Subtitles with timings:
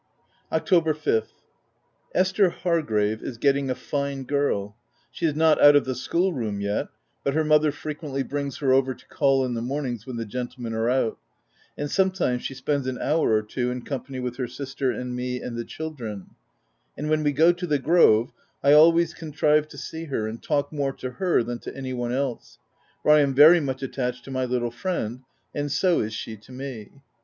[0.51, 1.29] October 5th.—
[2.21, 4.75] Esther Hargrave is getting [a fine girl.
[5.11, 6.87] She is not out of the school room yet,
[7.23, 10.73] but her mother frequently brings her over to call in the mornings when the gentlemen
[10.73, 11.19] are out,
[11.77, 15.39] and sometimes she spends an hour or two in company with her sister, and me,
[15.39, 16.31] and the children;
[16.97, 18.33] and when we go to the Grove,
[18.63, 22.11] I always contrive to see her, and talk more to her than to any one
[22.11, 22.57] else,
[23.03, 25.19] for I am very much attached to my little friend,
[25.53, 26.89] and so is she to me.